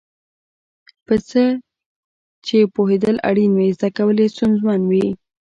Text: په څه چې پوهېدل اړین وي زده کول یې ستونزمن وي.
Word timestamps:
په 1.05 1.15
څه 1.29 1.43
چې 2.45 2.57
پوهېدل 2.75 3.15
اړین 3.29 3.51
وي 3.55 3.69
زده 3.77 3.89
کول 3.97 4.17
یې 4.23 4.27
ستونزمن 4.35 4.81
وي. 4.89 5.07